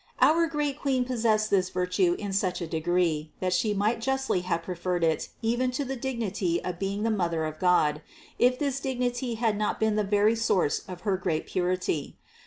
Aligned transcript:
Our 0.19 0.47
great 0.47 0.79
Queen 0.79 1.05
possessed 1.05 1.51
this 1.51 1.69
virtue 1.69 2.15
in 2.17 2.33
such 2.33 2.59
a 2.59 2.65
degree 2.65 3.33
that 3.39 3.53
She 3.53 3.71
might 3.71 4.01
justly 4.01 4.39
have 4.41 4.63
preferred 4.63 5.03
it 5.03 5.29
even 5.43 5.69
to 5.77 5.85
the 5.85 5.95
dignity 5.95 6.59
of 6.63 6.79
being 6.79 7.03
the 7.03 7.11
Mother 7.11 7.45
of 7.45 7.59
God, 7.59 8.01
if 8.39 8.57
this 8.57 8.79
dignity 8.79 9.35
had 9.35 9.55
not 9.55 9.79
been 9.79 9.97
the 9.97 10.03
very 10.03 10.35
source 10.35 10.79
of 10.87 11.01
her 11.01 11.17
great 11.17 11.45
purity. 11.45 12.17